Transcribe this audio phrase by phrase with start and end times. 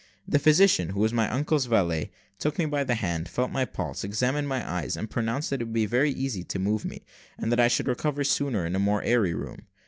[0.27, 2.09] The physician (who was my uncle's valet)
[2.39, 5.65] took me by the hand, felt my pulse, examined my eyes, and pronounced that it
[5.65, 7.03] would be very easy to move me,
[7.37, 9.67] and that I should recover sooner in a more airy room.